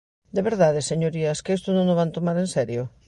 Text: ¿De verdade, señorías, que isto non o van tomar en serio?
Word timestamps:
¿De 0.35 0.41
verdade, 0.49 0.87
señorías, 0.91 1.41
que 1.43 1.55
isto 1.57 1.69
non 1.73 1.91
o 1.93 1.95
van 1.99 2.13
tomar 2.15 2.37
en 2.43 2.47
serio? 2.55 2.83